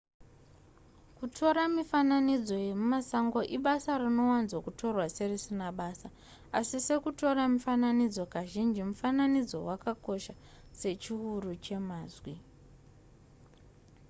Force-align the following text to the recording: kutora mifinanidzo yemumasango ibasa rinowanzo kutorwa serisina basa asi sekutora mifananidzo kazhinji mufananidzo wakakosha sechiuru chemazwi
kutora 1.17 1.61
mifinanidzo 1.75 2.55
yemumasango 2.67 3.39
ibasa 3.57 3.91
rinowanzo 4.01 4.55
kutorwa 4.65 5.05
serisina 5.17 5.67
basa 5.79 6.07
asi 6.59 6.77
sekutora 6.87 7.41
mifananidzo 7.53 8.23
kazhinji 8.33 8.81
mufananidzo 8.89 9.57
wakakosha 9.67 10.33
sechiuru 10.79 11.51
chemazwi 11.65 12.33